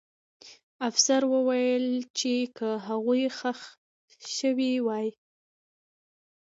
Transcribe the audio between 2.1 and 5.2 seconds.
چې که هغوی ښخ سوي وای.